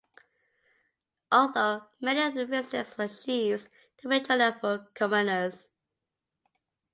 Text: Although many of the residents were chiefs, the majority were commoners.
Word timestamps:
Although 1.31 1.83
many 1.99 2.23
of 2.23 2.33
the 2.33 2.47
residents 2.47 2.97
were 2.97 3.07
chiefs, 3.07 3.69
the 4.01 4.09
majority 4.09 4.57
were 4.63 4.87
commoners. 4.95 5.67